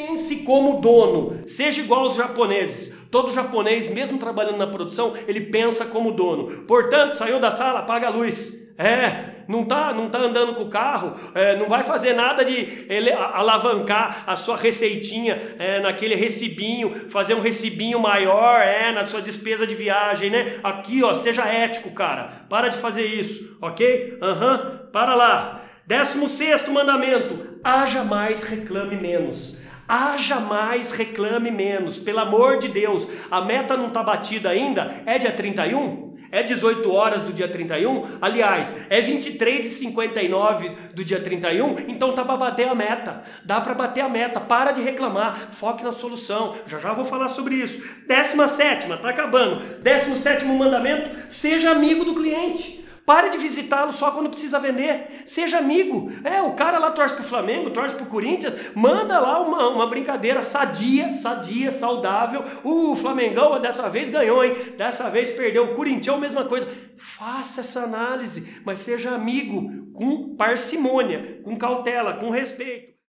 Pense 0.00 0.44
como 0.44 0.80
dono, 0.80 1.46
seja 1.46 1.82
igual 1.82 2.04
aos 2.04 2.16
japoneses. 2.16 3.06
Todo 3.10 3.30
japonês, 3.30 3.92
mesmo 3.92 4.18
trabalhando 4.18 4.56
na 4.56 4.66
produção, 4.66 5.12
ele 5.28 5.42
pensa 5.42 5.84
como 5.84 6.12
dono. 6.12 6.64
Portanto, 6.64 7.18
saiu 7.18 7.38
da 7.38 7.50
sala, 7.50 7.80
apaga 7.80 8.06
a 8.06 8.10
luz. 8.10 8.58
É, 8.78 9.42
não 9.46 9.66
tá, 9.66 9.92
não 9.92 10.08
tá 10.08 10.18
andando 10.18 10.54
com 10.54 10.62
o 10.62 10.70
carro, 10.70 11.12
é, 11.34 11.54
não 11.58 11.68
vai 11.68 11.82
fazer 11.84 12.14
nada 12.14 12.42
de 12.42 12.86
ele, 12.88 13.12
alavancar 13.12 14.24
a 14.26 14.34
sua 14.36 14.56
receitinha 14.56 15.38
é, 15.58 15.80
naquele 15.80 16.14
recibinho, 16.14 17.10
fazer 17.10 17.34
um 17.34 17.40
recibinho 17.40 18.00
maior, 18.00 18.62
é, 18.62 18.90
na 18.92 19.04
sua 19.04 19.20
despesa 19.20 19.66
de 19.66 19.74
viagem, 19.74 20.30
né? 20.30 20.60
Aqui, 20.62 21.02
ó, 21.02 21.12
seja 21.14 21.44
ético, 21.44 21.90
cara. 21.90 22.46
Para 22.48 22.68
de 22.68 22.78
fazer 22.78 23.04
isso, 23.04 23.58
ok? 23.60 24.16
Aham, 24.22 24.54
uhum, 24.54 24.90
para 24.92 25.14
lá. 25.14 25.60
Décimo 25.86 26.26
sexto 26.26 26.70
mandamento: 26.70 27.58
haja 27.62 28.02
mais, 28.02 28.44
reclame 28.44 28.96
menos. 28.96 29.60
Haja 29.90 30.38
mais, 30.38 30.92
reclame 30.92 31.50
menos. 31.50 31.98
Pelo 31.98 32.20
amor 32.20 32.58
de 32.58 32.68
Deus, 32.68 33.08
a 33.28 33.40
meta 33.40 33.76
não 33.76 33.88
está 33.88 34.04
batida 34.04 34.48
ainda? 34.48 35.02
É 35.04 35.18
dia 35.18 35.32
31? 35.32 36.10
É 36.30 36.44
18 36.44 36.92
horas 36.92 37.22
do 37.22 37.32
dia 37.32 37.48
31? 37.48 38.18
Aliás, 38.22 38.86
é 38.88 39.00
23 39.00 39.66
e 39.66 39.68
59 39.68 40.76
do 40.94 41.04
dia 41.04 41.18
31? 41.18 41.80
Então 41.88 42.12
tá 42.12 42.24
para 42.24 42.36
bater 42.36 42.68
a 42.68 42.74
meta. 42.74 43.24
Dá 43.44 43.60
para 43.60 43.74
bater 43.74 44.02
a 44.02 44.08
meta. 44.08 44.38
Para 44.38 44.70
de 44.70 44.80
reclamar. 44.80 45.36
Foque 45.36 45.82
na 45.82 45.90
solução. 45.90 46.54
Já 46.68 46.78
já 46.78 46.92
vou 46.92 47.04
falar 47.04 47.28
sobre 47.28 47.56
isso. 47.56 47.82
Décima 48.06 48.46
sétima, 48.46 48.96
tá 48.96 49.10
acabando. 49.10 49.60
Décimo 49.80 50.16
sétimo 50.16 50.56
mandamento: 50.56 51.10
seja 51.28 51.72
amigo 51.72 52.04
do 52.04 52.14
cliente. 52.14 52.79
Pare 53.10 53.28
de 53.28 53.38
visitá-lo 53.38 53.92
só 53.92 54.12
quando 54.12 54.30
precisa 54.30 54.60
vender. 54.60 55.24
Seja 55.26 55.58
amigo. 55.58 56.12
É, 56.22 56.40
o 56.42 56.52
cara 56.52 56.78
lá 56.78 56.92
torce 56.92 57.12
pro 57.12 57.24
Flamengo, 57.24 57.70
torce 57.70 57.96
pro 57.96 58.06
Corinthians, 58.06 58.54
manda 58.72 59.18
lá 59.18 59.40
uma, 59.40 59.68
uma 59.68 59.88
brincadeira 59.88 60.44
sadia, 60.44 61.10
sadia, 61.10 61.72
saudável. 61.72 62.40
Uh, 62.62 62.92
o 62.92 62.96
Flamengão 62.96 63.60
dessa 63.60 63.90
vez 63.90 64.08
ganhou, 64.08 64.44
hein? 64.44 64.54
Dessa 64.78 65.10
vez 65.10 65.32
perdeu. 65.32 65.64
O 65.64 65.74
Corinthians, 65.74 66.20
mesma 66.20 66.44
coisa. 66.44 66.68
Faça 66.98 67.62
essa 67.62 67.80
análise, 67.80 68.60
mas 68.64 68.78
seja 68.78 69.10
amigo 69.10 69.90
com 69.92 70.36
parcimônia, 70.36 71.40
com 71.42 71.58
cautela, 71.58 72.12
com 72.12 72.30
respeito. 72.30 72.89